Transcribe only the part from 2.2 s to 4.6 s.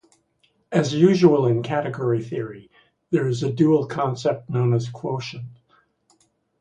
theory, there is a dual concept,